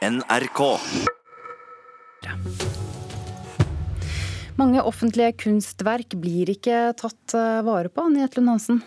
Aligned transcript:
NRK. 0.00 0.60
Mange 4.56 4.80
offentlige 4.80 5.34
kunstverk 5.42 6.14
blir 6.22 6.48
ikke 6.54 6.78
tatt 6.96 7.34
eh, 7.36 7.60
vare 7.66 7.92
på, 7.92 8.06
Anette 8.08 8.40
Lund 8.40 8.54
Hansen? 8.54 8.78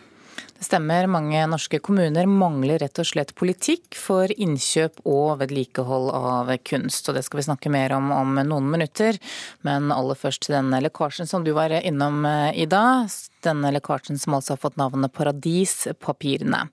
Det 0.58 0.66
stemmer. 0.66 1.06
Mange 1.06 1.44
norske 1.52 1.78
kommuner 1.86 2.26
mangler 2.26 2.82
rett 2.82 2.98
og 2.98 3.06
slett 3.06 3.36
politikk 3.38 3.94
for 3.94 4.34
innkjøp 4.34 5.04
og 5.06 5.38
vedlikehold 5.44 6.10
av 6.18 6.50
kunst. 6.66 7.06
Og 7.10 7.20
det 7.20 7.26
skal 7.28 7.44
vi 7.44 7.46
snakke 7.46 7.74
mer 7.74 7.94
om 7.94 8.10
om 8.16 8.34
noen 8.42 8.74
minutter. 8.74 9.22
Men 9.62 9.94
aller 9.94 10.18
først 10.18 10.48
til 10.48 10.58
denne 10.58 10.82
lekkasjen 10.82 11.30
som 11.30 11.46
du 11.46 11.54
var 11.54 11.78
innom, 11.78 12.24
eh, 12.26 12.64
Ida 12.66 13.04
denne 13.46 13.72
lekkasjen 13.76 14.20
som 14.20 14.38
altså 14.38 14.56
har 14.56 14.62
fått 14.64 14.80
navnet 14.80 15.14
Paradispapirene. 15.16 16.66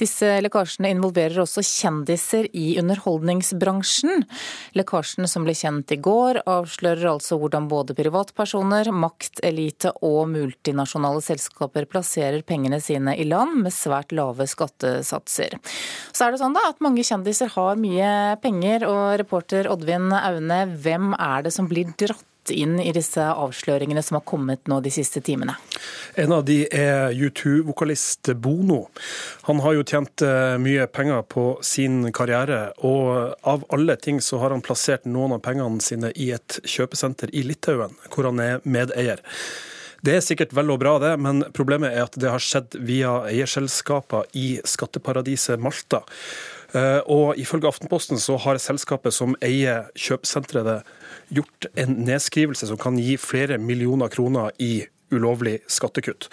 Disse 0.00 0.38
lekkasjene 0.44 0.92
involverer 0.94 1.42
også 1.42 1.64
kjendiser 1.64 2.48
i 2.56 2.78
underholdningsbransjen. 2.80 4.24
Lekkasjen 4.78 5.28
som 5.30 5.46
ble 5.46 5.56
kjent 5.58 5.94
i 5.94 6.00
går, 6.02 6.42
avslører 6.48 7.10
altså 7.14 7.38
hvordan 7.40 7.68
både 7.70 7.96
privatpersoner, 7.98 8.92
maktelite 8.94 9.94
og 10.06 10.28
multinasjonale 10.32 11.22
selskaper 11.24 11.88
plasserer 11.90 12.44
pengene 12.46 12.80
sine 12.82 13.16
i 13.18 13.26
land 13.28 13.62
med 13.64 13.74
svært 13.74 14.14
lave 14.16 14.46
skattesatser. 14.48 15.58
Så 16.12 16.26
er 16.26 16.34
det 16.34 16.42
sånn 16.42 16.56
da 16.56 16.68
at 16.70 16.82
mange 16.84 17.04
kjendiser 17.06 17.52
har 17.54 17.78
mye 17.80 18.38
penger, 18.42 18.86
og 18.88 19.18
reporter 19.20 19.68
Oddvin 19.72 20.12
Aune, 20.14 20.64
hvem 20.82 21.12
er 21.18 21.46
det 21.46 21.54
som 21.54 21.68
blir 21.70 21.90
dratt 21.98 22.24
inn 22.54 22.78
i 22.80 22.92
disse 22.94 23.22
avsløringene 23.22 24.02
som 24.04 24.18
har 24.18 24.24
kommet 24.28 24.68
nå 24.70 24.80
de 24.84 24.92
siste 24.92 25.22
timene? 25.24 25.56
En 26.18 26.34
av 26.34 26.44
de 26.48 26.60
er 26.74 27.14
U2-vokalist 27.14 28.32
Bono. 28.40 28.86
Han 29.48 29.62
har 29.64 29.78
jo 29.78 29.86
tjent 29.86 30.24
eh, 30.26 30.56
mye 30.62 30.88
penger 30.90 31.24
på 31.30 31.46
sin 31.62 32.12
karriere, 32.14 32.72
og 32.84 33.38
av 33.48 33.64
alle 33.74 33.98
ting 34.00 34.22
så 34.24 34.42
har 34.42 34.54
han 34.54 34.64
plassert 34.64 35.08
noen 35.08 35.36
av 35.38 35.42
pengene 35.44 35.82
sine 35.84 36.12
i 36.16 36.30
et 36.36 36.60
kjøpesenter 36.64 37.32
i 37.34 37.44
Litauen, 37.46 37.96
hvor 38.12 38.30
han 38.30 38.42
er 38.42 38.62
medeier. 38.64 39.22
Det 40.04 40.14
er 40.14 40.22
sikkert 40.22 40.52
vel 40.54 40.70
og 40.70 40.78
bra, 40.82 40.94
det, 41.02 41.16
men 41.18 41.42
problemet 41.56 41.90
er 41.90 42.04
at 42.06 42.18
det 42.20 42.30
har 42.30 42.42
skjedd 42.42 42.76
via 42.86 43.16
eierselskaper 43.26 44.28
i 44.38 44.60
skatteparadiset 44.62 45.58
Malta. 45.62 46.04
Eh, 46.76 47.00
og 47.08 47.38
ifølge 47.40 47.70
Aftenposten 47.70 48.20
så 48.20 48.36
har 48.44 48.60
selskapet 48.60 49.14
som 49.16 49.36
eier 49.44 49.88
kjøpesenteret 49.96 50.88
gjort 51.32 51.68
en 51.80 52.00
nedskrivelse 52.04 52.68
som 52.68 52.80
kan 52.80 52.98
gi 53.00 53.16
flere 53.20 53.58
millioner 53.58 54.12
kroner 54.12 54.52
i 54.60 54.82
ulovlig 55.14 55.58
skattekutt. 55.70 56.28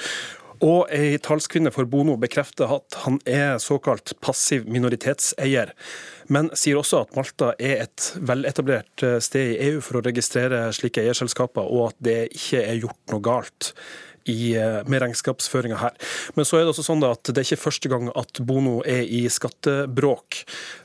Og 0.63 0.87
ei 0.93 1.17
talskvinne 1.19 1.71
for 1.75 1.87
Bono 1.87 2.15
bekrefter 2.19 2.71
at 2.77 2.95
han 3.03 3.19
er 3.27 3.57
såkalt 3.63 4.13
passiv 4.23 4.67
minoritetseier, 4.71 5.73
men 6.31 6.49
sier 6.55 6.79
også 6.79 7.03
at 7.03 7.15
Malta 7.17 7.51
er 7.59 7.85
et 7.85 8.09
veletablert 8.19 9.03
eh, 9.03 9.19
sted 9.23 9.55
i 9.55 9.69
EU 9.69 9.79
for 9.83 9.99
å 9.99 10.05
registrere 10.05 10.67
slike 10.75 11.03
eierselskaper, 11.03 11.63
og 11.63 11.93
at 11.93 12.01
det 12.07 12.19
ikke 12.35 12.63
er 12.63 12.83
gjort 12.83 13.13
noe 13.13 13.23
galt 13.23 13.71
i, 14.25 14.55
eh, 14.55 14.81
med 14.89 15.01
regnskapsføringa 15.01 15.77
her. 15.77 15.93
Men 16.35 16.45
så 16.45 16.57
er 16.57 16.65
det 16.65 16.73
også 16.73 16.85
sånn 16.87 17.03
at 17.05 17.23
det 17.29 17.37
er 17.37 17.47
ikke 17.47 17.65
første 17.65 17.91
gang 17.91 18.09
at 18.17 18.41
Bono 18.45 18.79
er 18.85 19.03
i 19.05 19.25
skattebråk. 19.29 20.41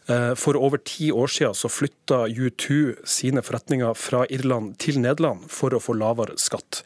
Eh, 0.09 0.35
for 0.35 0.59
over 0.61 0.83
ti 0.85 1.11
år 1.11 1.31
siden 1.33 1.57
så 1.57 1.71
flytta 1.73 2.27
U2 2.29 2.99
sine 3.09 3.43
forretninger 3.45 3.97
fra 3.97 4.27
Irland 4.29 4.77
til 4.79 5.01
Nederland 5.01 5.49
for 5.51 5.71
å 5.71 5.81
få 5.83 5.97
lavere 5.97 6.37
skatt. 6.41 6.83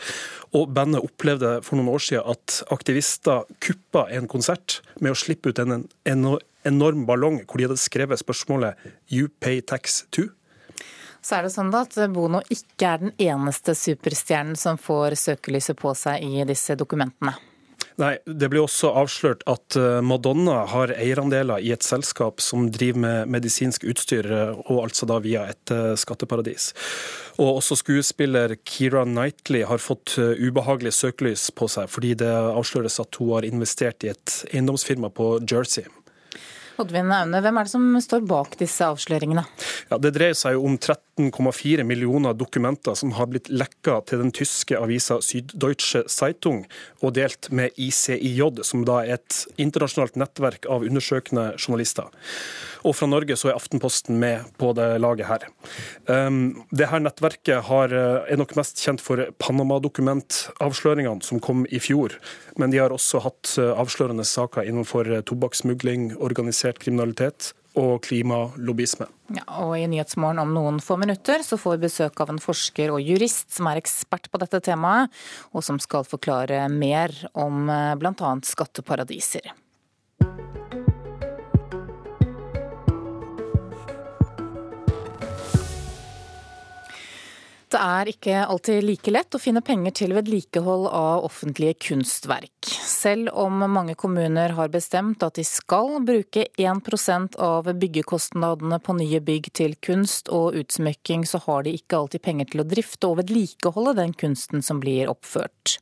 Og 0.54 0.70
bandet 0.74 1.02
opplevde 1.02 1.56
for 1.64 1.76
noen 1.76 1.90
år 1.96 2.02
siden 2.06 2.30
at 2.30 2.62
aktivister 2.70 3.48
kuppa 3.64 4.06
en 4.14 4.28
konsert 4.30 4.80
med 5.00 5.12
å 5.12 5.18
slippe 5.18 5.50
ut 5.50 5.58
en 5.58 5.88
enorm 6.06 7.06
ballong 7.08 7.42
hvor 7.44 7.58
de 7.58 7.66
hadde 7.66 7.82
skrevet 7.82 8.22
spørsmålet 8.22 8.78
'You 9.10 9.28
pay 9.40 9.60
tax 9.60 10.04
too'? 10.12 10.30
Så 11.24 11.38
er 11.38 11.46
det 11.46 11.54
sånn 11.54 11.72
da 11.72 11.86
at 11.86 11.96
Bono 12.12 12.42
ikke 12.52 12.90
er 12.90 13.02
den 13.06 13.14
eneste 13.16 13.72
superstjernen 13.78 14.58
som 14.60 14.76
får 14.76 15.16
søkelyset 15.16 15.78
på 15.80 15.94
seg 15.96 16.20
i 16.20 16.44
disse 16.48 16.76
dokumentene. 16.76 17.32
Nei, 18.00 18.16
Det 18.26 18.48
ble 18.50 18.58
også 18.64 18.90
avslørt 18.98 19.44
at 19.50 19.76
eh, 19.78 20.00
Madonna 20.02 20.64
har 20.70 20.90
eierandeler 20.96 21.62
i 21.62 21.70
et 21.74 21.86
selskap 21.86 22.42
som 22.42 22.66
driver 22.74 22.98
med 23.04 23.30
medisinsk 23.36 23.86
utstyr, 23.86 24.26
eh, 24.26 24.62
og 24.66 24.88
altså 24.88 25.06
da 25.06 25.20
via 25.22 25.44
et 25.52 25.70
eh, 25.70 25.92
skatteparadis. 26.00 26.72
Og 27.38 27.60
også 27.60 27.78
skuespiller 27.78 28.56
Keira 28.66 29.04
Knightley 29.06 29.62
har 29.66 29.82
fått 29.82 30.16
ubehagelig 30.18 30.94
søkelys 30.94 31.48
på 31.54 31.70
seg, 31.70 31.90
fordi 31.90 32.14
det 32.18 32.30
avsløres 32.30 33.00
at 33.02 33.18
hun 33.18 33.36
har 33.36 33.46
investert 33.46 34.06
i 34.06 34.10
et 34.12 34.36
eiendomsfirma 34.52 35.10
på 35.14 35.36
Jersey. 35.50 35.86
Oddvin 36.80 37.12
Aune, 37.14 37.38
hvem 37.38 37.58
er 37.60 37.66
det 37.66 37.70
som 37.70 37.84
står 38.02 38.24
bak 38.26 38.56
disse 38.58 38.82
avsløringene? 38.82 39.44
Ja, 39.92 39.98
det 40.02 40.14
dreier 40.16 40.34
seg 40.38 40.56
jo 40.56 40.64
om 40.66 40.74
13,4 40.74 41.84
millioner 41.86 42.34
dokumenter 42.34 42.96
som 42.98 43.12
har 43.14 43.28
blitt 43.30 43.50
lekka 43.52 44.00
til 44.08 44.24
den 44.24 44.32
tyske 44.34 44.78
avisa 44.80 45.20
Süddeutsche 45.22 46.02
Zeitung 46.10 46.64
og 47.04 47.14
delt 47.18 47.50
med 47.54 47.76
ICIJ, 47.78 48.64
som 48.66 48.82
da 48.88 49.02
er 49.04 49.20
et 49.20 49.44
internasjonalt 49.60 50.18
nettverk 50.18 50.66
av 50.66 50.86
undersøkende 50.86 51.52
journalister. 51.60 52.10
Og 52.84 52.96
fra 52.98 53.08
Norge 53.08 53.36
så 53.40 53.48
er 53.48 53.56
Aftenposten 53.56 54.18
med 54.20 54.50
på 54.60 54.72
det 54.76 54.90
laget 55.00 55.28
her. 55.30 55.46
Um, 56.10 56.64
det 56.74 56.90
her 56.90 57.00
nettverket 57.00 57.64
har, 57.70 57.94
eh, 57.94 58.32
er 58.32 58.36
nok 58.36 58.52
mest 58.58 58.82
kjent 58.82 59.00
for 59.00 59.22
Panama-dokumentavsløringene 59.40 61.24
som 61.24 61.40
kom 61.40 61.64
i 61.70 61.80
fjor. 61.80 62.18
Men 62.60 62.74
de 62.74 62.82
har 62.82 62.92
også 62.92 63.22
hatt 63.24 63.54
eh, 63.62 63.72
avslørende 63.72 64.26
saker 64.28 64.68
innenfor 64.68 65.08
tobakkssmugling, 65.24 66.10
tobakkssmugling, 66.12 66.14
organisert 66.64 66.80
kriminalitet 66.82 67.52
og 67.74 68.04
klimalobbyisme. 68.06 69.06
Ja, 69.34 69.44
og 69.64 69.74
I 69.78 69.86
Nyhetsmorgen 69.90 70.38
om 70.38 70.52
noen 70.54 70.80
få 70.80 70.96
minutter 70.96 71.42
så 71.42 71.58
får 71.58 71.76
vi 71.76 71.88
besøk 71.88 72.20
av 72.20 72.30
en 72.30 72.38
forsker 72.38 72.92
og 72.92 73.02
jurist 73.02 73.50
som 73.50 73.66
er 73.66 73.80
ekspert 73.80 74.30
på 74.30 74.38
dette 74.38 74.60
temaet, 74.62 75.10
og 75.52 75.64
som 75.64 75.80
skal 75.82 76.06
forklare 76.06 76.68
mer 76.70 77.10
om 77.34 77.66
bl.a. 77.98 78.36
skatteparadiser. 78.46 79.50
Det 87.74 87.80
er 87.82 88.06
ikke 88.06 88.42
alltid 88.46 88.84
like 88.86 89.10
lett 89.10 89.34
å 89.34 89.38
finne 89.42 89.58
penger 89.66 89.96
til 89.98 90.12
vedlikehold 90.14 90.84
av 90.94 91.24
offentlige 91.26 91.74
kunstverk. 91.88 92.68
Selv 92.86 93.32
om 93.34 93.64
mange 93.66 93.96
kommuner 93.98 94.54
har 94.54 94.70
bestemt 94.70 95.24
at 95.26 95.34
de 95.40 95.42
skal 95.48 95.96
bruke 96.06 96.44
1% 96.54 97.34
av 97.42 97.72
byggekostnadene 97.80 98.78
på 98.78 98.94
nye 99.00 99.18
bygg 99.26 99.50
til 99.58 99.74
kunst 99.82 100.30
og 100.30 100.54
utsmykking, 100.62 101.26
så 101.26 101.42
har 101.48 101.66
de 101.66 101.74
ikke 101.74 101.98
alltid 101.98 102.22
penger 102.22 102.52
til 102.52 102.62
å 102.62 102.68
drifte 102.76 103.10
og 103.10 103.18
vedlikeholde 103.24 103.98
den 104.04 104.14
kunsten 104.22 104.62
som 104.62 104.78
blir 104.78 105.10
oppført. 105.10 105.80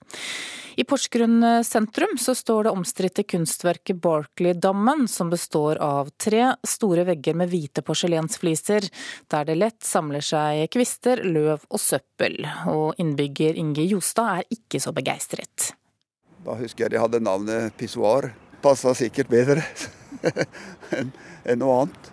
I 0.77 0.85
Porsgrunn 0.85 1.65
sentrum 1.65 2.17
så 2.19 2.35
står 2.35 2.65
det 2.65 2.73
omstridte 2.73 3.23
kunstverket 3.29 3.99
Barkley-dammen, 4.01 5.05
som 5.09 5.31
består 5.31 5.77
av 5.85 6.09
tre 6.17 6.55
store 6.65 7.05
vegger 7.09 7.37
med 7.37 7.51
hvite 7.53 7.85
porselensfliser, 7.85 8.87
der 9.29 9.49
det 9.49 9.59
lett 9.61 9.85
samler 9.85 10.25
seg 10.25 10.65
kvister, 10.73 11.21
løv 11.29 11.67
og 11.69 11.82
søppel. 11.83 12.39
Og 12.71 12.99
innbygger 13.03 13.59
Inge 13.61 13.85
Jostad 13.91 14.41
er 14.41 14.57
ikke 14.57 14.81
så 14.83 14.95
begeistret. 14.95 15.73
Da 16.43 16.57
husker 16.59 16.87
jeg 16.87 16.95
de 16.95 17.03
hadde 17.03 17.23
navnet 17.23 17.75
pissoar. 17.79 18.33
Passa 18.63 18.95
sikkert 18.95 19.31
bedre 19.31 19.63
enn 20.99 21.59
noe 21.59 21.83
annet. 21.83 22.11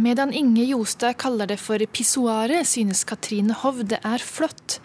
Medan 0.00 0.30
Inge 0.32 0.64
Jostad 0.68 1.16
kaller 1.20 1.48
det 1.50 1.58
for 1.60 1.82
pissoaret, 1.92 2.64
synes 2.68 3.02
Katrine 3.04 3.56
Hov 3.58 3.82
det 3.90 3.98
er 4.06 4.22
flott. 4.22 4.78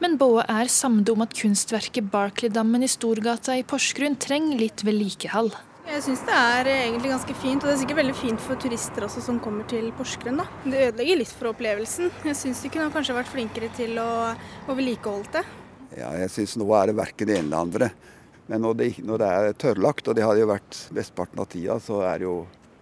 Men 0.00 0.14
både 0.20 0.46
er 0.48 0.70
samde 0.70 1.12
om 1.12 1.24
at 1.24 1.34
kunstverket 1.36 2.08
Barclay-dammen 2.12 2.86
i 2.86 2.90
Storgata 2.90 3.56
i 3.58 3.66
Porsgrunn 3.66 4.16
trenger 4.22 4.62
litt 4.62 4.84
vedlikehold. 4.86 5.52
Jeg 5.92 6.06
syns 6.06 6.22
det 6.24 6.32
er 6.32 6.68
egentlig 6.72 7.10
ganske 7.12 7.34
fint, 7.36 7.60
og 7.60 7.68
det 7.68 7.72
er 7.74 7.80
sikkert 7.82 7.98
veldig 7.98 8.14
fint 8.16 8.40
for 8.40 8.56
turister 8.56 9.04
også 9.04 9.20
som 9.20 9.36
kommer 9.44 9.66
til 9.68 9.90
Porsgrunn. 9.92 10.38
da. 10.40 10.46
Det 10.64 10.86
ødelegger 10.86 11.18
litt 11.20 11.32
for 11.36 11.50
opplevelsen. 11.50 12.08
Jeg 12.24 12.38
syns 12.38 12.62
de 12.64 12.70
kunne 12.72 12.94
kanskje 12.94 13.16
vært 13.18 13.28
flinkere 13.28 13.68
til 13.76 14.00
å, 14.00 14.06
å 14.32 14.76
vedlikeholde 14.78 15.28
det. 15.34 15.42
Ja, 15.98 16.14
jeg 16.16 16.30
syns 16.32 16.56
nå 16.56 16.70
er 16.78 16.88
det 16.88 16.96
verken 16.96 17.28
det 17.28 17.36
ene 17.36 17.44
eller 17.44 17.66
andre. 17.66 17.90
Men 18.48 18.64
når 18.64 18.78
det, 18.78 18.88
når 19.04 19.20
det 19.20 19.28
er 19.34 19.58
tørrlagt, 19.66 20.08
og 20.08 20.16
det 20.16 20.24
har 20.24 20.40
jo 20.40 20.48
vært 20.48 20.80
mesteparten 20.96 21.44
av 21.44 21.50
tida, 21.52 21.76
så 21.84 22.00
er 22.08 22.24
det 22.24 22.28
jo 22.30 22.38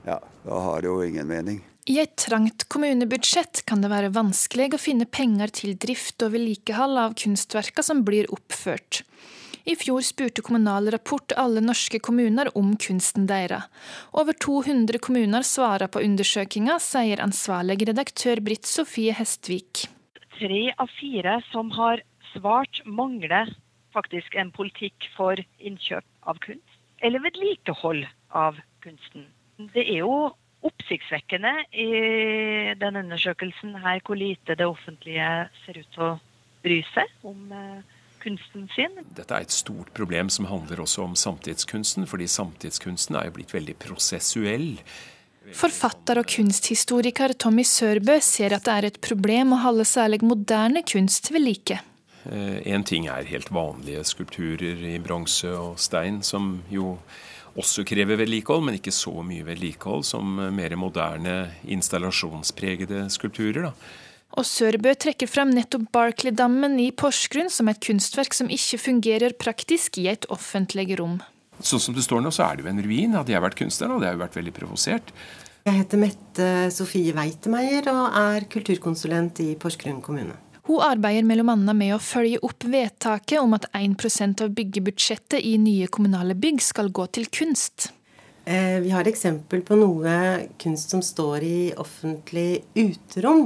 Ja, 0.06 0.20
da 0.46 0.62
har 0.68 0.80
det 0.80 0.88
jo 0.88 1.02
ingen 1.02 1.26
mening. 1.28 1.58
I 1.90 1.98
et 2.04 2.14
trangt 2.14 2.68
kommunebudsjett 2.70 3.64
kan 3.66 3.82
det 3.82 3.90
være 3.90 4.14
vanskelig 4.14 4.70
å 4.76 4.80
finne 4.80 5.10
penger 5.10 5.50
til 5.58 5.74
drift 5.82 6.22
og 6.22 6.36
vedlikehold 6.36 7.02
av 7.08 7.18
kunstverka 7.18 7.82
som 7.82 8.04
blir 8.06 8.30
oppført. 8.30 9.02
I 9.64 9.76
fjor 9.76 10.00
spurte 10.00 10.42
Kommunal 10.42 10.90
Rapport 10.90 11.32
alle 11.36 11.60
norske 11.60 12.00
kommuner 12.00 12.48
om 12.56 12.72
kunsten 12.80 13.26
deres. 13.28 13.68
Over 14.12 14.32
200 14.32 14.98
kommuner 15.04 15.44
svarer 15.44 15.90
på 15.92 16.02
undersøkinga, 16.04 16.78
sier 16.80 17.20
ansvarlig 17.20 17.80
redaktør 17.90 18.40
Britt 18.44 18.68
Sofie 18.68 19.12
Hestvik. 19.16 19.86
Tre 20.38 20.62
av 20.80 20.88
fire 20.96 21.40
som 21.50 21.72
har 21.76 22.00
svart, 22.32 22.80
mangler 22.86 23.52
faktisk 23.92 24.36
en 24.38 24.52
politikk 24.54 25.10
for 25.16 25.36
innkjøp 25.58 26.06
av 26.30 26.40
kunst, 26.44 26.78
eller 27.04 27.22
vedlikehold 27.26 28.06
av 28.32 28.60
kunsten. 28.84 29.26
Det 29.74 29.84
er 29.84 30.00
jo 30.04 30.30
oppsiktsvekkende 30.64 31.52
i 31.72 31.88
denne 32.80 33.04
undersøkelsen 33.04 33.76
her 33.80 34.00
hvor 34.04 34.18
lite 34.20 34.56
det 34.56 34.68
offentlige 34.68 35.28
ser 35.64 35.80
ut 35.80 35.88
til 35.94 36.04
å 36.06 36.12
bry 36.64 36.82
seg 36.92 37.28
om 37.28 37.52
kunsten 38.22 38.68
sin. 38.74 38.98
Dette 39.16 39.36
er 39.36 39.46
et 39.46 39.54
stort 39.54 39.92
problem 39.96 40.30
som 40.32 40.48
handler 40.50 40.82
også 40.84 41.04
om 41.06 41.16
samtidskunsten, 41.18 42.06
fordi 42.10 42.28
samtidskunsten 42.30 43.18
er 43.18 43.28
jo 43.28 43.36
blitt 43.38 43.54
veldig 43.56 43.76
prosessuell. 43.82 44.74
Forfatter 45.56 46.20
og 46.20 46.28
kunsthistoriker 46.30 47.34
Tommy 47.40 47.64
Sørbø 47.66 48.18
ser 48.22 48.54
at 48.54 48.66
det 48.68 48.74
er 48.74 48.88
et 48.90 49.00
problem 49.02 49.56
å 49.56 49.62
holde 49.64 49.86
særlig 49.88 50.20
moderne 50.22 50.84
kunst 50.86 51.32
ved 51.32 51.42
like. 51.46 51.80
En 52.28 52.84
ting 52.84 53.08
er 53.08 53.28
helt 53.30 53.48
vanlige 53.50 54.04
skulpturer 54.04 54.84
i 54.92 54.98
bronse 55.00 55.48
og 55.56 55.78
stein, 55.80 56.20
som 56.22 56.58
jo 56.70 56.98
også 57.58 57.82
krever 57.88 58.20
vedlikehold, 58.20 58.66
men 58.66 58.76
ikke 58.78 58.94
så 58.94 59.24
mye 59.26 59.46
vedlikehold 59.48 60.04
som 60.06 60.36
mer 60.54 60.76
moderne 60.78 61.54
installasjonspregede 61.64 63.08
skulpturer. 63.10 63.70
da. 63.70 63.72
Og 64.38 64.46
Sørbø 64.46 64.92
trekker 64.94 65.26
frem 65.30 65.50
nettopp 65.56 65.88
Barclay-dammen 65.94 66.78
i 66.78 66.90
Porsgrunn 66.94 67.50
som 67.50 67.68
et 67.70 67.80
kunstverk 67.82 68.36
som 68.36 68.50
ikke 68.52 68.78
fungerer 68.78 69.34
praktisk 69.34 69.98
i 69.98 70.06
et 70.12 70.28
offentlig 70.30 70.86
rom. 71.00 71.18
Sånn 71.60 71.82
som 71.82 71.96
det 71.96 72.06
står 72.06 72.22
nå, 72.24 72.30
så 72.32 72.46
er 72.46 72.56
det 72.56 72.64
jo 72.64 72.70
en 72.70 72.82
ruin. 72.84 73.16
Hadde 73.18 73.34
jeg 73.34 73.44
vært 73.44 73.58
kunstner, 73.58 73.92
hadde 73.92 74.08
jeg 74.08 74.16
jo 74.16 74.22
vært 74.22 74.38
veldig 74.38 74.54
provosert. 74.56 75.10
Jeg 75.66 75.76
heter 75.76 76.00
Mette 76.00 76.46
Sofie 76.72 77.12
Weitemeier 77.12 77.90
og 77.92 78.14
er 78.16 78.46
kulturkonsulent 78.48 79.42
i 79.44 79.50
Porsgrunn 79.60 80.00
kommune. 80.04 80.38
Hun 80.70 80.80
arbeider 80.86 81.26
bl.a. 81.26 81.56
med 81.74 81.94
å 81.96 82.00
følge 82.00 82.40
opp 82.46 82.64
vedtaket 82.70 83.40
om 83.42 83.56
at 83.56 83.66
1% 83.76 84.44
av 84.44 84.52
byggebudsjettet 84.56 85.42
i 85.42 85.56
nye 85.60 85.88
kommunale 85.92 86.36
bygg 86.38 86.62
skal 86.64 86.92
gå 86.94 87.08
til 87.16 87.26
kunst. 87.34 87.90
Eh, 88.50 88.80
vi 88.80 88.90
har 88.90 89.06
eksempel 89.06 89.60
på 89.62 89.76
noe 89.78 90.12
kunst 90.58 90.90
som 90.90 91.02
står 91.06 91.44
i 91.46 91.58
offentlig 91.78 92.64
uterom, 92.74 93.44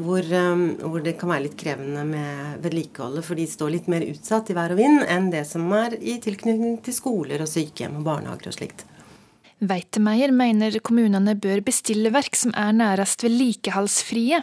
hvor, 0.00 0.24
um, 0.32 0.62
hvor, 0.80 1.02
det 1.04 1.18
kan 1.20 1.28
være 1.34 1.46
litt 1.50 1.58
krevende 1.60 2.04
med 2.08 2.62
vedlikeholdet, 2.64 3.26
for 3.26 3.36
de 3.36 3.44
står 3.50 3.74
litt 3.74 3.90
mer 3.92 4.06
utsatt 4.06 4.48
i 4.48 4.56
vær 4.56 4.72
og 4.72 4.80
vind 4.80 5.04
enn 5.04 5.28
det 5.34 5.42
som 5.50 5.66
er 5.76 5.98
i 6.00 6.16
tilknytning 6.24 6.78
til 6.86 6.96
skoler 6.96 7.44
og 7.44 7.50
sykehjem 7.52 7.98
og 8.00 8.08
barnehager 8.08 8.48
og 8.54 8.56
slikt. 8.56 8.86
Weitemeier 9.60 10.32
mener 10.32 10.80
kommunene 10.80 11.36
bør 11.36 11.60
bestille 11.68 12.14
verk 12.14 12.38
som 12.38 12.56
er 12.56 12.72
nærest 12.78 13.26
vedlikeholdsfrie. 13.26 14.40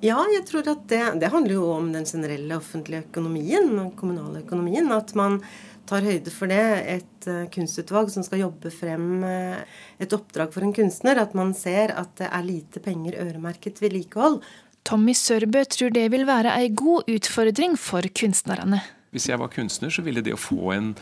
Ja, 0.00 0.20
jeg 0.32 0.46
tror 0.48 0.70
at 0.70 0.86
det, 0.88 1.02
det 1.20 1.28
handler 1.34 1.58
jo 1.58 1.66
om 1.74 1.90
den 1.92 2.06
generelle 2.08 2.56
offentlige 2.56 3.02
økonomien, 3.08 3.66
den 3.74 3.90
kommunale 3.98 4.40
økonomien. 4.46 4.86
At 4.96 5.12
man 5.18 5.42
tar 5.90 6.06
høyde 6.06 6.32
for 6.32 6.50
det. 6.50 6.64
Et 6.94 7.28
uh, 7.30 7.44
kunstutvalg 7.52 8.12
som 8.14 8.24
skal 8.26 8.44
jobbe 8.44 8.72
frem 8.74 9.24
uh, 9.26 9.60
et 10.00 10.16
oppdrag 10.16 10.54
for 10.54 10.66
en 10.66 10.74
kunstner. 10.76 11.20
At 11.20 11.36
man 11.38 11.52
ser 11.58 11.94
at 11.98 12.14
det 12.20 12.30
er 12.30 12.46
lite 12.46 12.82
penger 12.84 13.18
øremerket 13.26 13.82
vedlikehold. 13.82 14.40
Tommy 14.86 15.12
Sørbø 15.16 15.64
tror 15.68 15.92
det 15.92 16.06
vil 16.14 16.24
være 16.28 16.54
ei 16.56 16.70
god 16.72 17.10
utfordring 17.10 17.76
for 17.78 18.06
kunstnerne. 18.16 18.80
Hvis 19.10 19.28
jeg 19.28 19.40
var 19.42 19.50
kunstner, 19.52 19.90
så 19.92 20.04
ville 20.06 20.22
det 20.24 20.32
å 20.36 20.40
få 20.40 20.70
en 20.76 20.94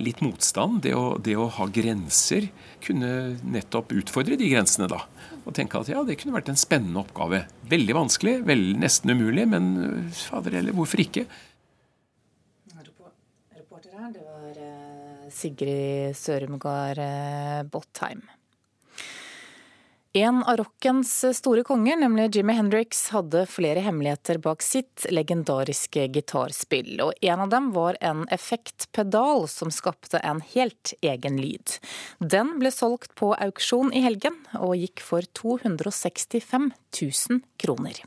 litt 0.00 0.22
motstand, 0.24 0.80
det 0.84 0.94
å, 0.96 1.16
det 1.20 1.34
å 1.36 1.48
ha 1.58 1.66
grenser, 1.68 2.46
kunne 2.84 3.34
nettopp 3.42 3.92
utfordre 3.96 4.38
de 4.40 4.48
grensene, 4.52 4.88
da. 4.88 5.02
Og 5.44 5.52
tenke 5.56 5.80
at 5.80 5.90
ja, 5.92 6.00
det 6.06 6.16
kunne 6.20 6.36
vært 6.38 6.48
en 6.52 6.60
spennende 6.60 7.02
oppgave. 7.02 7.42
Veldig 7.68 7.96
vanskelig, 7.98 8.38
vel, 8.48 8.70
nesten 8.80 9.12
umulig, 9.12 9.44
men 9.50 9.66
fader 10.16 10.56
heller, 10.60 10.76
hvorfor 10.76 11.04
ikke? 11.04 11.26
Her, 13.92 14.12
det 14.14 14.22
var 14.24 14.62
eh, 14.64 15.28
Sigrid 15.32 16.16
Sørumgard 16.16 16.98
eh, 16.98 17.62
Botheim. 17.68 18.22
En 20.16 20.44
av 20.44 20.56
rockens 20.60 21.10
store 21.34 21.64
konger, 21.66 21.96
nemlig 21.98 22.36
Jimmy 22.36 22.54
Hendrix, 22.54 23.00
hadde 23.10 23.40
flere 23.50 23.82
hemmeligheter 23.82 24.38
bak 24.38 24.62
sitt 24.62 25.08
legendariske 25.10 26.06
gitarspill, 26.14 26.92
og 27.02 27.18
en 27.18 27.42
av 27.42 27.50
dem 27.50 27.72
var 27.74 27.98
en 27.98 28.22
effektpedal 28.30 29.48
som 29.50 29.74
skapte 29.74 30.22
en 30.22 30.38
helt 30.54 30.94
egen 31.02 31.40
lyd. 31.42 31.80
Den 32.22 32.54
ble 32.62 32.70
solgt 32.70 33.16
på 33.18 33.32
auksjon 33.34 33.90
i 33.90 34.04
helgen, 34.06 34.38
og 34.54 34.78
gikk 34.78 35.02
for 35.02 35.26
265 35.42 36.70
000 36.70 37.42
kroner. 37.58 38.04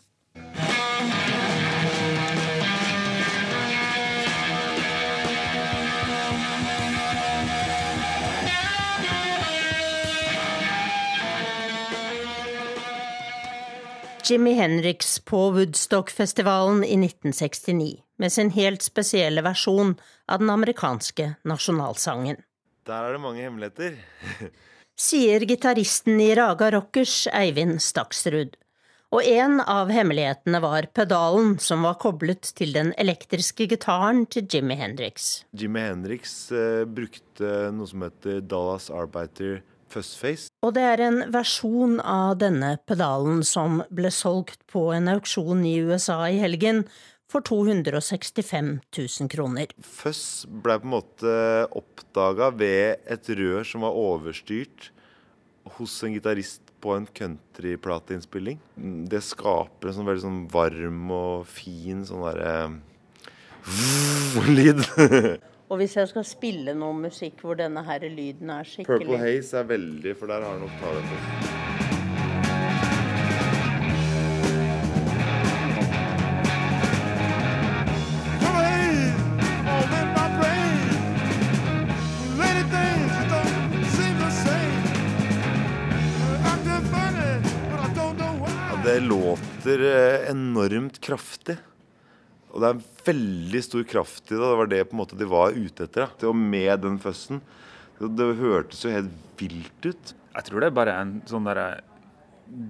Jimmy 14.30 14.54
Henriks 14.54 15.20
på 15.20 15.50
Woodstock-festivalen 15.52 16.84
i 16.84 17.06
1969 17.06 18.04
med 18.18 18.34
sin 18.34 18.50
helt 18.50 18.82
spesielle 18.84 19.42
versjon 19.42 19.94
av 20.28 20.42
den 20.42 20.50
amerikanske 20.52 21.30
nasjonalsangen. 21.48 22.42
Der 22.84 23.08
er 23.08 23.16
det 23.16 23.22
mange 23.24 23.46
hemmeligheter. 23.46 23.96
Sier 25.08 25.46
gitaristen 25.48 26.20
i 26.20 26.34
Raga 26.36 26.72
Rockers, 26.76 27.28
Eivind 27.32 27.80
Staksrud. 27.86 28.58
Og 29.16 29.24
en 29.24 29.62
av 29.64 29.94
hemmelighetene 29.96 30.60
var 30.60 30.90
pedalen 30.92 31.56
som 31.64 31.88
var 31.88 31.96
koblet 32.02 32.52
til 32.58 32.76
den 32.76 32.92
elektriske 33.00 33.70
gitaren 33.72 34.26
til 34.28 34.44
Jimmy 34.52 34.76
Hendrix. 34.76 35.46
Jimmy 35.56 35.86
Hendrix 35.86 36.36
eh, 36.52 36.84
brukte 36.84 37.70
noe 37.72 37.88
som 37.88 38.04
heter 38.04 38.44
Dallas 38.44 38.92
Arbiter. 38.92 39.62
Og 40.66 40.74
det 40.76 40.84
er 40.84 41.04
en 41.08 41.22
versjon 41.34 42.00
av 42.02 42.38
denne 42.42 42.76
pedalen 42.90 43.44
som 43.48 43.82
ble 43.94 44.12
solgt 44.14 44.66
på 44.72 44.90
en 44.96 45.10
auksjon 45.16 45.64
i 45.68 45.78
USA 45.80 46.24
i 46.30 46.42
helgen 46.42 46.86
for 47.32 47.44
265 47.44 48.70
000 48.96 49.32
kroner. 49.32 49.72
Fuzz 49.84 50.46
ble 50.48 50.78
på 50.80 50.88
en 50.88 50.94
måte 50.96 51.34
oppdaga 51.76 52.52
ved 52.56 53.04
et 53.08 53.34
rør 53.40 53.68
som 53.68 53.84
var 53.84 53.98
overstyrt 54.00 54.92
hos 55.78 55.98
en 56.08 56.16
gitarist 56.16 56.64
på 56.84 56.94
en 56.96 57.08
countryplateinnspilling. 57.18 58.62
Det 59.12 59.20
skaper 59.26 59.90
en 59.90 59.98
sånn 59.98 60.08
veldig 60.08 60.24
sånn 60.24 60.42
varm 60.54 61.12
og 61.12 61.48
fin 61.52 62.06
sånn 62.08 62.24
derre 62.30 62.54
lyd. 64.58 64.86
Og 65.68 65.82
hvis 65.82 65.98
jeg 65.98 66.08
skal 66.08 66.24
spille 66.24 66.76
noe 66.78 66.96
musikk 66.96 67.42
hvor 67.44 67.58
denne 67.60 67.84
her 67.84 68.08
lyden 68.08 68.54
er 68.56 68.68
skikkelig 68.68 69.04
Purple 69.04 69.20
Haze 69.20 69.60
er 69.60 69.72
veldig, 69.76 70.16
for 70.16 70.32
der 70.32 70.46
har 70.46 70.56
han 70.56 70.64
nok 70.64 70.78
talent 70.80 71.12
på. 71.12 71.66
det 88.88 89.00
låter 89.00 89.80
eh, 89.84 90.30
enormt 90.32 91.02
kraftig. 91.02 91.58
Og 92.58 92.64
det 92.64 92.70
er 92.74 92.86
veldig 93.06 93.60
stor 93.62 93.84
kraft 93.86 94.32
i 94.32 94.34
det. 94.34 94.42
Det 94.42 94.58
var 94.58 94.70
det 94.72 94.86
på 94.90 94.96
en 94.96 95.02
måte 95.04 95.18
de 95.20 95.28
var 95.30 95.54
ute 95.54 95.86
etter. 95.86 96.08
Da. 96.10 96.32
Og 96.32 96.34
med 96.34 96.82
den 96.82 96.98
føssen. 96.98 97.44
Det 98.02 98.32
hørtes 98.40 98.82
jo 98.82 98.94
helt 98.96 99.14
vilt 99.38 99.86
ut. 99.86 100.14
Jeg 100.34 100.48
tror 100.48 100.64
det 100.64 100.72
er 100.72 100.80
bare 100.80 100.96
en 100.98 101.12
sånn 101.30 101.46
derre 101.46 101.68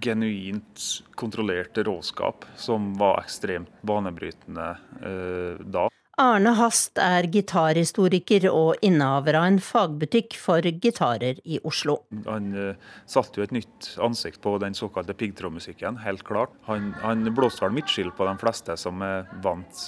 genuint 0.04 0.84
kontrollerte 1.16 1.86
råskap 1.88 2.44
som 2.60 2.90
var 3.00 3.22
ekstremt 3.22 3.72
banebrytende 3.88 4.68
eh, 5.06 5.64
da. 5.64 5.86
Arne 6.18 6.50
Hast 6.58 6.98
er 6.98 7.28
gitarhistoriker 7.30 8.48
og 8.50 8.80
innehaver 8.82 9.36
av 9.38 9.44
en 9.52 9.60
fagbutikk 9.62 10.34
for 10.42 10.66
gitarer 10.66 11.38
i 11.46 11.60
Oslo. 11.62 12.00
Han 12.26 12.48
uh, 12.58 12.96
satte 13.06 13.38
jo 13.38 13.46
et 13.46 13.54
nytt 13.54 13.92
ansikt 14.02 14.42
på 14.42 14.56
den 14.64 14.74
såkalte 14.74 15.14
piggtrådmusikken, 15.14 16.00
helt 16.02 16.26
klart. 16.26 16.56
Han, 16.66 16.90
han 17.04 17.22
blåste 17.38 17.68
vel 17.68 17.78
midtskill 17.78 18.10
på 18.18 18.26
de 18.26 18.34
fleste 18.42 18.80
som, 18.82 19.06
vant, 19.46 19.84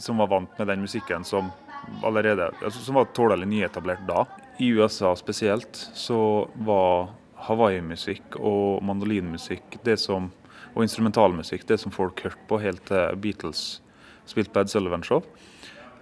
som, 0.00 0.24
var 0.24 0.32
vant 0.32 0.56
med 0.56 0.72
den 0.72 0.86
musikken 0.86 1.28
som 1.28 1.52
allerede, 2.00 2.48
altså, 2.64 2.80
som 2.80 2.96
var 3.02 3.12
tålelig 3.12 3.50
nyetablert 3.52 4.08
da. 4.08 4.24
I 4.64 4.72
USA 4.72 5.12
spesielt 5.20 5.76
så 5.92 6.48
var 6.64 7.10
hawaiimusikk 7.50 8.40
og 8.40 8.80
mandolinmusikk 8.88 9.82
det 9.84 10.00
og 10.08 10.82
instrumentalmusikk 10.82 11.68
det 11.68 11.82
som 11.82 11.92
folk 11.92 12.24
hørte 12.24 12.48
på 12.48 12.64
helt 12.64 12.86
til 12.88 13.18
Beatles 13.20 13.82
spilt 14.26 14.52
på 14.52 14.62
Ed 14.62 14.72
Sullivan 14.72 15.04
Show. 15.06 15.24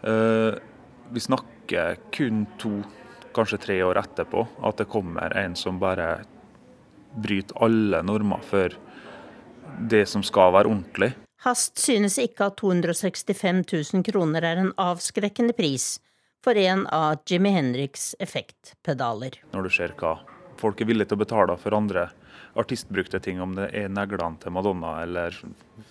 Uh, 0.02 0.58
vi 1.12 1.20
snakker 1.20 1.98
kun 2.14 2.46
to, 2.58 2.80
kanskje 3.36 3.60
tre 3.62 3.80
år 3.84 4.00
etterpå, 4.00 4.46
at 4.64 4.80
det 4.80 4.90
kommer 4.92 5.34
en 5.38 5.56
som 5.58 5.80
bare 5.82 6.22
bryter 7.12 7.58
alle 7.64 8.00
normer 8.02 8.40
for 8.46 8.72
det 9.90 10.06
som 10.08 10.24
skal 10.24 10.54
være 10.56 10.70
ordentlig. 10.70 11.12
Hast 11.42 11.80
synes 11.82 12.18
ikke 12.22 12.48
at 12.52 12.60
265 12.60 13.64
000 13.66 14.04
kroner 14.06 14.44
er 14.46 14.60
en 14.62 14.72
avskrekkende 14.78 15.56
pris 15.58 15.96
for 16.44 16.58
en 16.58 16.86
av 16.86 17.22
Jimmy 17.26 17.50
Henriks 17.54 18.12
effektpedaler. 18.22 19.40
Når 19.54 19.66
du 19.66 19.74
ser 19.74 19.94
hva 19.98 20.16
folk 20.60 20.80
er 20.80 20.88
villige 20.90 21.10
til 21.10 21.18
å 21.18 21.24
betale 21.24 21.56
for 21.58 21.74
andre 21.74 22.08
artistbrukte 22.58 23.20
ting, 23.20 23.40
om 23.42 23.54
det 23.56 23.70
er 23.76 23.92
neglene 23.92 24.40
til 24.42 24.54
Madonna 24.54 24.96
eller, 25.02 25.36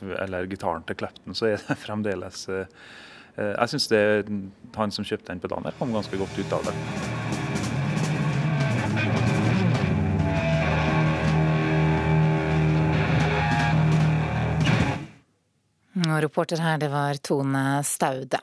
eller 0.01 0.49
gitaren 0.51 0.85
til 0.87 0.99
Clepton, 1.01 1.37
så 1.37 1.51
er 1.51 1.61
det 1.61 1.79
fremdeles 1.85 2.47
eh, 2.49 2.65
eh, 3.35 3.53
Jeg 3.55 3.73
syns 3.73 3.89
han 4.77 4.95
som 4.95 5.07
kjøpte 5.07 5.33
den 5.33 5.43
pedalen, 5.43 5.73
kom 5.79 5.93
ganske 5.95 6.19
godt 6.21 6.39
ut 6.39 6.57
av 6.59 6.69
det. 6.69 6.75
Og 16.01 16.21
reporter 16.23 16.61
her, 16.63 16.77
det 16.79 16.87
var 16.89 17.19
Tone 17.19 17.81
Staude. 17.85 18.39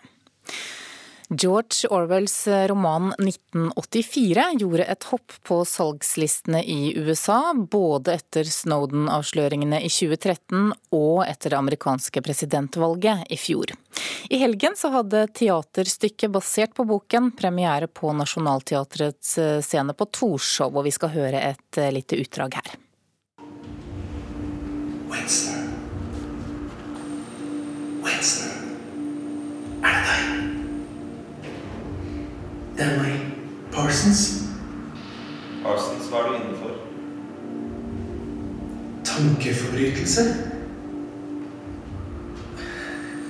George 1.30 1.88
Orwells 1.90 2.46
roman 2.46 3.12
1984 3.18 4.44
gjorde 4.58 4.84
et 4.84 5.04
hopp 5.10 5.32
på 5.44 5.64
salgslistene 5.64 6.62
i 6.64 6.94
USA, 6.96 7.52
både 7.54 8.14
etter 8.16 8.48
Snowden-avsløringene 8.48 9.82
i 9.84 9.90
2013 9.92 10.72
og 10.96 11.20
etter 11.26 11.52
det 11.52 11.58
amerikanske 11.58 12.22
presidentvalget 12.24 13.28
i 13.28 13.36
fjor. 13.36 13.74
I 14.32 14.40
helgen 14.40 14.76
så 14.76 14.88
hadde 14.94 15.26
teaterstykket 15.36 16.32
basert 16.32 16.72
på 16.74 16.88
boken 16.88 17.34
premiere 17.36 17.90
på 17.92 18.14
Nationaltheatrets 18.16 19.36
scene 19.68 19.92
på 19.92 20.08
Torshov, 20.08 20.80
og 20.80 20.88
vi 20.88 20.94
skal 20.96 21.12
høre 21.12 21.44
et 21.52 21.82
lite 21.92 22.16
utdrag 22.24 22.56
her. 22.62 22.72
Winston. 25.12 25.76
Winston. 28.00 28.74
Er 29.84 29.92
det 29.92 30.04
deg? 30.08 30.37
Det 32.78 32.86
er 32.86 32.98
meg. 33.02 33.14
Parsons. 33.72 34.20
Parsons, 35.64 36.06
hva 36.10 36.20
er 36.20 36.28
du 36.28 36.36
inne 36.38 36.58
for? 36.60 36.76
Tankeforbrytelse. 39.08 40.26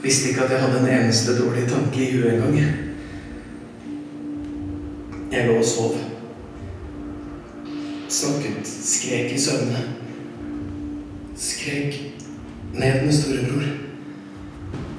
Visste 0.02 0.28
ikke 0.28 0.45
at 0.45 0.52
jeg 0.52 0.61
hadde 0.61 0.83
en 0.83 0.90
eneste 0.99 1.38
dårlig 1.38 1.64
tanke 1.69 2.05
i 2.05 2.11
huet 2.12 2.35
engang. 2.35 2.59
Jeg 5.33 5.47
lå 5.47 5.57
og 5.59 5.64
sov. 5.64 5.97
Snakket, 8.09 8.69
skrek 8.69 9.33
i 9.33 9.40
søvne. 9.40 9.81
Skrek 11.37 11.99
ned 12.75 13.05
med 13.05 13.12
storebror. 13.12 13.67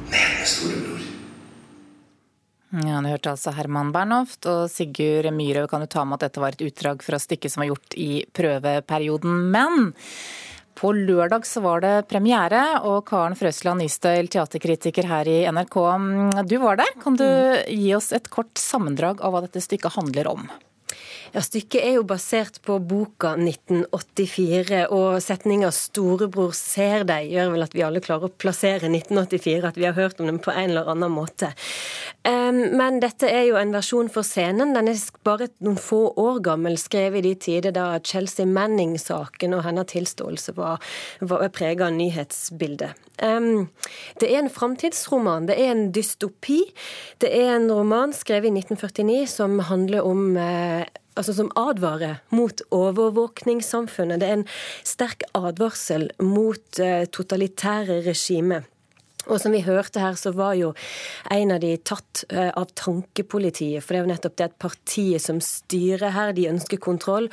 Ned 0.09 0.29
med 0.39 0.45
storebror. 0.45 0.99
Ja, 2.73 3.01
Du 3.01 3.08
hørte 3.19 3.35
altså 3.35 3.51
Herman 3.57 3.91
Bernhoft 3.91 4.47
og 4.47 4.69
Sigurd 4.71 5.27
Myhre. 5.35 5.67
Kan 5.67 5.83
du 5.83 5.89
ta 5.91 6.05
med 6.07 6.19
at 6.19 6.29
dette 6.29 6.39
var 6.41 6.55
et 6.55 6.63
utdrag 6.63 7.03
fra 7.03 7.19
stykket 7.19 7.51
som 7.51 7.63
var 7.63 7.73
gjort 7.73 7.97
i 7.99 8.23
prøveperioden. 8.31 9.49
Men 9.51 9.91
på 10.79 10.93
lørdag 10.95 11.43
så 11.43 11.59
var 11.59 11.83
det 11.83 12.07
premiere, 12.07 12.79
og 12.87 13.03
Karen 13.09 13.35
Frøsland 13.35 13.83
Nystøyl, 13.83 14.29
teaterkritiker 14.31 15.09
her 15.09 15.27
i 15.27 15.41
NRK, 15.51 15.75
du 16.47 16.55
var 16.63 16.79
der. 16.79 16.93
Kan 17.03 17.19
du 17.19 17.27
gi 17.67 17.91
oss 17.97 18.13
et 18.15 18.31
kort 18.31 18.55
sammendrag 18.55 19.19
av 19.19 19.35
hva 19.35 19.43
dette 19.43 19.59
stykket 19.65 19.97
handler 19.99 20.31
om? 20.31 20.47
Ja, 21.29 21.43
Stykket 21.45 21.83
er 21.85 21.97
jo 21.99 22.05
basert 22.09 22.57
på 22.65 22.79
boka 22.81 23.35
1984, 23.37 24.87
og 24.89 25.19
setninga 25.21 25.69
'storebror 25.69 26.55
ser 26.57 27.05
deg' 27.05 27.29
gjør 27.29 27.51
vel 27.53 27.65
at 27.65 27.75
vi 27.75 27.83
alle 27.85 28.01
klarer 28.01 28.29
å 28.29 28.33
plassere 28.33 28.89
1984, 28.89 29.67
at 29.67 29.77
vi 29.77 29.85
har 29.85 29.93
hørt 29.93 30.19
om 30.19 30.25
den 30.25 30.39
på 30.41 30.49
en 30.51 30.71
eller 30.71 30.89
annen 30.89 31.13
måte. 31.13 31.51
Men 32.25 32.99
dette 32.99 33.29
er 33.29 33.45
jo 33.47 33.57
en 33.59 33.71
versjon 33.73 34.09
for 34.09 34.25
scenen. 34.25 34.73
Den 34.73 34.89
er 34.89 34.97
bare 35.23 35.47
noen 35.63 35.77
få 35.77 36.13
år 36.17 36.41
gammel, 36.45 36.77
skrevet 36.77 37.21
i 37.21 37.29
de 37.29 37.35
tider 37.35 37.71
da 37.71 37.99
Chelsea 38.03 38.45
Manning-saken 38.45 39.53
og 39.53 39.63
hennes 39.63 39.89
tilståelse 39.89 40.55
var, 40.57 40.81
var 41.21 41.47
prega 41.53 41.87
av 41.87 41.93
nyhetsbildet. 41.93 42.97
Det 43.19 44.27
er 44.27 44.39
en 44.39 44.49
framtidsroman. 44.49 45.47
Det 45.49 45.57
er 45.59 45.71
en 45.73 45.91
dystopi. 45.95 46.61
Det 47.21 47.31
er 47.35 47.55
en 47.55 47.69
roman 47.71 48.13
skrevet 48.15 48.49
i 48.49 48.63
1949 48.63 49.27
som 49.29 49.59
handler 49.69 50.05
om 50.07 50.37
eh, 50.37 50.85
altså 51.19 51.35
som 51.35 51.51
advarer 51.59 52.21
mot 52.35 52.61
overvåkningssamfunnet. 52.71 54.21
Det 54.21 54.29
er 54.29 54.39
en 54.39 54.49
sterk 54.87 55.25
advarsel 55.37 56.09
mot 56.23 56.79
eh, 56.83 57.05
totalitære 57.11 58.01
regimer. 58.07 58.67
Og 59.29 59.39
som 59.41 59.53
vi 59.53 59.61
hørte 59.65 60.01
her, 60.01 60.17
så 60.19 60.33
var 60.35 60.55
jo 60.57 60.73
en 61.31 61.53
av 61.55 61.61
de 61.63 61.75
tatt 61.77 62.25
eh, 62.29 62.49
av 62.49 62.71
tankepolitiet. 62.77 63.83
For 63.83 63.93
det 63.93 64.01
er 64.01 64.05
jo 64.05 64.11
nettopp 64.13 64.37
det 64.39 64.47
at 64.49 64.59
partiet 64.61 65.23
som 65.23 65.41
styrer 65.43 66.15
her, 66.15 66.33
de 66.35 66.49
ønsker 66.49 66.81
kontroll 66.81 67.29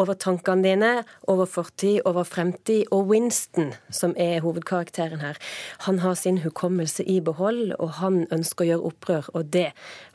over 0.00 0.14
tankene 0.14 0.64
dine, 0.64 0.90
over 1.28 1.48
fortid, 1.50 2.00
over 2.08 2.24
fremtid. 2.28 2.86
Og 2.94 3.10
Winston, 3.10 3.74
som 3.92 4.14
er 4.20 4.40
hovedkarakteren 4.44 5.24
her, 5.24 5.40
han 5.86 6.00
har 6.04 6.16
sin 6.18 6.40
hukommelse 6.44 7.04
i 7.04 7.20
behold, 7.24 7.74
og 7.78 7.98
han 8.00 8.22
ønsker 8.30 8.66
å 8.66 8.70
gjøre 8.70 8.92
opprør, 8.92 9.32
og 9.34 9.50
det 9.54 9.70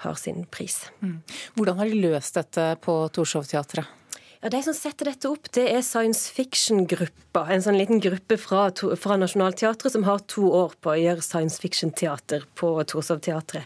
har 0.05 0.17
sin 0.19 0.45
pris. 0.51 0.85
Mm. 1.01 1.19
Hvordan 1.57 1.81
har 1.81 1.91
de 1.91 2.01
løst 2.07 2.39
dette 2.39 2.71
på 2.85 2.97
Torshov-teatret? 3.15 4.04
Ja, 4.45 4.51
De 4.53 4.59
som 4.61 4.75
setter 4.77 5.07
dette 5.09 5.25
opp, 5.25 5.47
det 5.57 5.63
er 5.73 5.81
science 5.81 6.29
fiction-gruppa. 6.29 7.47
En 7.49 7.63
sånn 7.65 7.79
liten 7.79 7.97
gruppe 7.97 8.35
fra, 8.37 8.67
fra 9.01 9.15
Nationaltheatret 9.17 9.95
som 9.95 10.03
har 10.05 10.21
to 10.29 10.45
år 10.53 10.75
på 10.85 10.91
å 10.91 10.99
gjøre 11.01 11.25
science 11.25 11.57
fiction-teater 11.63 12.45
på 12.53 12.69
Torshov-teatret. 12.91 13.65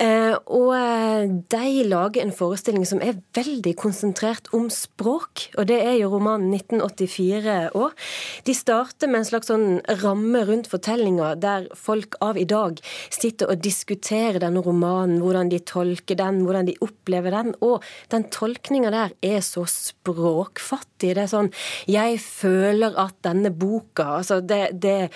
Eh, 0.00 0.32
og 0.32 0.70
eh, 0.78 1.26
de 1.52 1.84
lager 1.90 2.24
en 2.24 2.32
forestilling 2.32 2.86
som 2.88 3.02
er 3.04 3.18
veldig 3.36 3.74
konsentrert 3.76 4.48
om 4.56 4.70
språk. 4.72 5.50
Og 5.58 5.68
det 5.68 5.76
er 5.82 5.98
jo 5.98 6.08
romanen 6.14 6.56
1984 6.56 7.58
òg. 7.76 8.08
De 8.48 8.56
starter 8.56 9.12
med 9.12 9.20
en 9.20 9.28
slags 9.28 9.52
sånn 9.52 9.82
ramme 10.00 10.46
rundt 10.48 10.72
fortellinga, 10.72 11.34
der 11.36 11.68
folk 11.76 12.16
av 12.24 12.40
i 12.40 12.48
dag 12.48 12.80
sitter 13.12 13.52
og 13.52 13.60
diskuterer 13.60 14.40
denne 14.40 14.64
romanen, 14.64 15.20
hvordan 15.20 15.52
de 15.52 15.60
tolker 15.68 16.16
den, 16.16 16.40
hvordan 16.48 16.72
de 16.72 16.78
opplever 16.88 17.36
den. 17.42 17.52
Og 17.60 17.84
den 18.08 18.24
tolkninga 18.32 18.96
der 18.96 19.16
er 19.20 19.44
så 19.44 19.68
språk 19.68 19.97
språkfattig. 19.98 21.14
Det 21.16 21.24
er 21.24 21.30
sånn 21.30 21.50
Jeg 21.90 22.20
føler 22.22 22.96
at 22.98 23.16
denne 23.26 23.50
boka 23.50 24.18
Altså, 24.18 24.40
det, 24.40 24.80
det, 24.82 25.10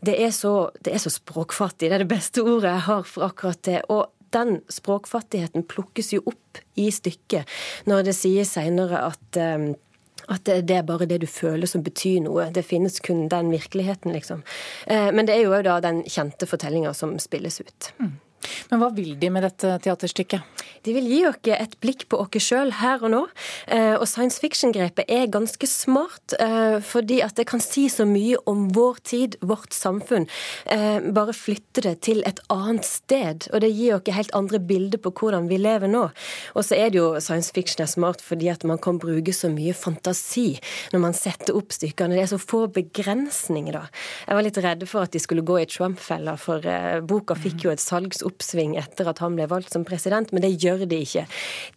det, 0.00 0.16
er 0.16 0.32
så, 0.34 0.70
det 0.84 0.96
er 0.96 1.04
så 1.04 1.12
språkfattig. 1.12 1.88
Det 1.88 1.96
er 1.98 2.04
det 2.04 2.12
beste 2.12 2.42
ordet 2.42 2.72
jeg 2.72 2.86
har 2.88 3.06
for 3.08 3.28
akkurat 3.28 3.62
det. 3.68 3.80
Og 3.92 4.10
den 4.32 4.60
språkfattigheten 4.72 5.66
plukkes 5.68 6.12
jo 6.14 6.22
opp 6.26 6.60
i 6.80 6.88
stykket 6.92 7.48
når 7.88 8.08
det 8.08 8.16
sies 8.16 8.54
seinere 8.56 9.06
at 9.12 9.40
um, 9.40 9.72
at 10.30 10.46
det 10.46 10.76
er 10.76 10.84
bare 10.86 11.08
det 11.10 11.18
du 11.22 11.26
føler 11.26 11.66
som 11.66 11.82
betyr 11.82 12.20
noe. 12.22 12.46
Det 12.54 12.62
finnes 12.62 13.00
kun 13.02 13.24
den 13.28 13.50
virkeligheten, 13.50 14.12
liksom. 14.14 14.44
Eh, 14.86 15.08
men 15.14 15.26
det 15.26 15.34
er 15.34 15.48
jo 15.48 15.62
da 15.66 15.80
den 15.82 16.02
kjente 16.06 16.46
fortellinga 16.46 16.92
som 16.94 17.16
spilles 17.22 17.58
ut. 17.60 17.88
Mm. 17.98 18.12
Men 18.70 18.82
hva 18.82 18.90
vil 18.94 19.14
de 19.20 19.30
med 19.32 19.44
dette 19.46 19.76
teaterstykket? 19.84 20.62
De 20.82 20.94
vil 20.96 21.06
gi 21.06 21.20
oss 21.28 21.50
et 21.52 21.74
blikk 21.82 22.06
på 22.10 22.18
oss 22.18 22.42
sjøl 22.42 22.72
her 22.80 23.02
og 23.04 23.12
nå. 23.12 23.20
Eh, 23.70 23.94
og 23.94 24.06
science 24.10 24.40
fiction-grepet 24.42 25.10
er 25.10 25.30
ganske 25.30 25.66
smart, 25.68 26.34
eh, 26.42 26.78
fordi 26.82 27.20
at 27.22 27.36
det 27.38 27.46
kan 27.50 27.62
si 27.62 27.86
så 27.92 28.06
mye 28.08 28.40
om 28.50 28.68
vår 28.74 28.98
tid, 29.06 29.36
vårt 29.40 29.76
samfunn. 29.76 30.26
Eh, 30.66 30.98
bare 31.14 31.36
flytte 31.36 31.84
det 31.86 32.00
til 32.08 32.22
et 32.26 32.40
annet 32.50 32.84
sted. 32.88 33.48
Og 33.52 33.62
det 33.62 33.70
gir 33.70 33.98
oss 33.98 34.10
helt 34.12 34.34
andre 34.34 34.58
bilder 34.58 34.98
på 34.98 35.12
hvordan 35.12 35.48
vi 35.48 35.60
lever 35.60 35.88
nå. 35.88 36.10
Og 36.56 36.64
så 36.66 36.76
er 36.76 36.90
det 36.90 36.98
jo 36.98 37.20
science 37.20 37.52
fiction 37.54 37.82
er 37.84 37.90
smart 37.90 38.20
fordi 38.22 38.50
at 38.50 38.64
man 38.64 38.78
kan 38.78 38.98
bruke 38.98 39.32
så 39.32 39.48
mye 39.52 39.74
fantasi 39.74 40.58
når 40.92 41.00
man 41.00 41.14
setter 41.14 41.54
opp 41.56 41.70
stykkene. 41.72 42.16
Det 42.16 42.26
er 42.26 42.32
så 42.32 42.40
få 42.42 42.66
begrensninger, 42.72 43.72
da. 43.72 43.86
Jeg 44.26 44.36
var 44.36 44.42
litt 44.42 44.58
redd 44.58 44.86
for 44.88 45.06
at 45.06 45.12
de 45.12 45.22
skulle 45.22 45.46
gå 45.46 45.60
i 45.62 45.68
Trump-fella, 45.70 46.36
for 46.40 46.64
boka 47.06 47.36
fikk 47.38 47.66
jo 47.66 47.72
et 47.72 47.82
salgsoppslag 47.82 48.31
oppsving 48.32 48.76
etter 48.80 49.10
at 49.12 49.22
han 49.22 49.36
ble 49.38 49.46
valgt 49.50 49.76
som 49.76 49.86
president, 49.88 50.32
men 50.32 50.44
det 50.44 50.56
gjør 50.62 50.86
de 50.88 51.02
ikke. 51.04 51.26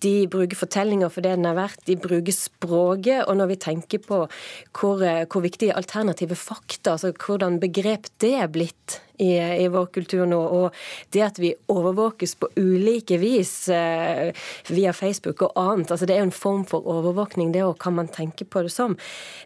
De 0.06 0.14
bruker 0.32 0.60
fortellinger 0.60 1.14
for 1.14 1.26
det 1.26 1.36
den 1.38 1.50
er 1.50 1.58
verdt, 1.58 1.84
de 1.86 2.00
bruker 2.00 2.36
språket, 2.36 3.26
og 3.28 3.38
når 3.38 3.54
vi 3.54 3.62
tenker 3.68 4.04
på 4.06 4.24
hvor, 4.26 5.04
hvor 5.04 5.46
viktige 5.46 5.76
alternative 5.76 6.38
fakta, 6.40 6.96
altså 6.96 7.14
hvordan 7.14 7.60
begrep 7.64 8.10
det 8.24 8.36
er 8.40 8.52
blitt 8.52 9.02
i, 9.18 9.32
i, 9.38 9.68
vår 9.72 9.86
kultur 9.96 10.26
nå. 10.30 10.40
Og 10.40 10.76
det 11.14 11.24
at 11.26 11.40
vi 11.42 11.54
overvåkes 11.72 12.36
på 12.40 12.50
ulike 12.60 13.20
vis 13.22 13.54
eh, 13.74 14.32
via 14.70 14.94
Facebook 14.96 15.46
og 15.46 15.56
annet, 15.60 15.92
altså 15.92 16.08
det 16.08 16.18
er 16.18 16.24
jo 16.24 16.30
en 16.30 16.36
form 16.36 16.66
for 16.70 16.88
overvåkning, 16.92 17.54
det 17.56 17.64
òg, 17.66 17.78
kan 17.82 17.98
man 17.98 18.12
tenke 18.12 18.48
på 18.48 18.66
det 18.66 18.74
som. 18.74 18.98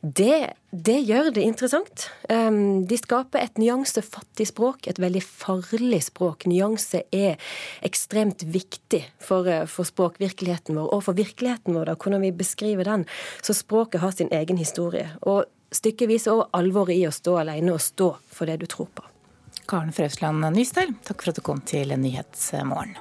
Det, 0.02 0.54
det 0.72 0.98
gjør 1.10 1.32
det 1.36 1.46
interessant. 1.46 2.08
Um, 2.30 2.88
de 2.90 2.98
skaper 3.00 3.44
et 3.44 3.62
nyansefattig 3.62 4.50
språk, 4.52 4.90
et 4.90 5.02
veldig 5.02 5.24
farlig 5.26 6.02
språk. 6.10 6.48
Nyanse 6.50 7.04
er 7.16 7.38
ekstremt 7.86 8.46
viktig 8.48 9.04
for, 9.24 9.48
eh, 9.50 9.68
for 9.70 9.88
språkvirkeligheten 9.88 10.78
vår, 10.80 10.92
og 10.96 11.06
for 11.08 11.18
virkeligheten 11.18 11.78
vår, 11.78 11.92
da, 11.92 12.00
hvordan 12.00 12.28
vi 12.28 12.36
beskriver 12.36 12.88
den. 12.90 13.08
Så 13.42 13.58
språket 13.58 14.04
har 14.04 14.12
sin 14.16 14.32
egen 14.32 14.58
historie. 14.58 15.10
Og 15.22 15.46
Stykket 15.70 16.10
viser 16.10 16.34
også 16.34 16.50
alvoret 16.58 16.98
i 16.98 17.06
å 17.06 17.14
stå 17.14 17.36
alene 17.44 17.76
og 17.76 17.84
stå 17.84 18.10
for 18.34 18.50
det 18.50 18.58
du 18.64 18.66
tror 18.70 18.90
på. 18.90 19.06
Karen 19.70 19.92
Frøsland 19.94 20.48
Nystad, 20.56 20.96
takk 21.06 21.22
for 21.22 21.30
at 21.30 21.38
du 21.38 21.46
kom 21.46 21.62
til 21.62 21.94
Nyhetsmorgen. 22.02 23.00